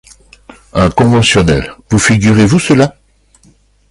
[0.73, 2.95] Un conventionnel, vous figurez-vous cela?